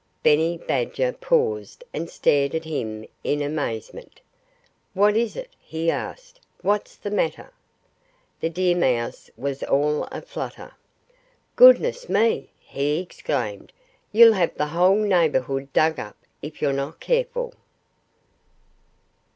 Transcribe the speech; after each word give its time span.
Benny 0.23 0.57
Badger 0.57 1.13
paused 1.13 1.83
and 1.93 2.09
stared 2.09 2.55
at 2.55 2.63
him 2.63 3.05
in 3.23 3.43
amazement. 3.43 4.19
"What 4.95 5.15
is 5.15 5.35
it?" 5.35 5.51
he 5.59 5.91
asked. 5.91 6.39
"What's 6.63 6.95
the 6.95 7.11
matter?" 7.11 7.51
The 8.39 8.49
deer 8.49 8.75
mouse 8.75 9.29
was 9.37 9.61
all 9.61 10.05
a 10.05 10.23
flutter. 10.23 10.71
"Goodness 11.55 12.09
me!" 12.09 12.49
he 12.59 12.99
exclaimed. 12.99 13.73
"You'll 14.11 14.33
have 14.33 14.55
the 14.57 14.65
whole 14.73 14.95
neighborhood 14.97 15.71
dug 15.71 15.99
up 15.99 16.17
if 16.41 16.63
you're 16.63 16.73
not 16.73 16.99
careful!" 16.99 17.53